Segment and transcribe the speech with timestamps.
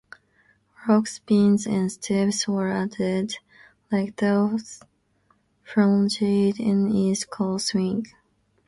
[0.87, 3.35] "Rock spins" and "steps" were added,
[3.91, 4.81] like those
[5.61, 8.07] from Jive and East Coast Swing.